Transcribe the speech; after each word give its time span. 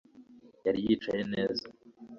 Yari 0.65 0.79
yicaye 0.87 1.23
neza 1.33 1.65